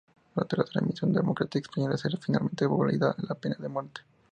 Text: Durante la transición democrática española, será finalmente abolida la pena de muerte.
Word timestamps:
Durante 0.33 0.57
la 0.57 0.63
transición 0.63 1.13
democrática 1.13 1.59
española, 1.61 1.95
será 1.95 2.17
finalmente 2.17 2.65
abolida 2.65 3.13
la 3.19 3.35
pena 3.35 3.55
de 3.59 3.69
muerte. 3.69 4.01